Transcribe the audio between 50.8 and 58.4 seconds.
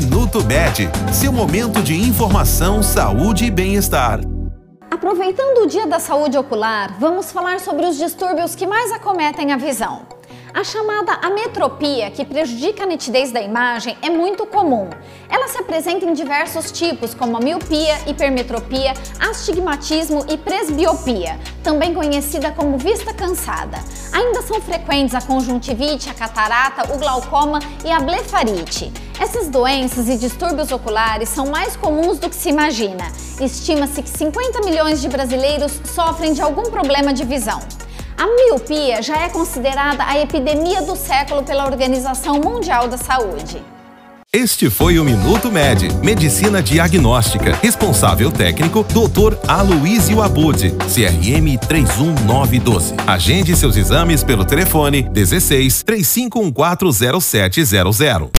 CRM 31912. Agende seus exames pelo telefone 16 35140700.